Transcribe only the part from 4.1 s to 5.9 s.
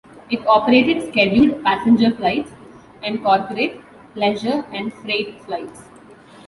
pleasure and freight flights.